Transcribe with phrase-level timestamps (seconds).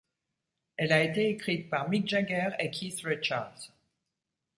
[0.77, 3.69] Elle a été écrite par Mick Jagger et Keith Richards.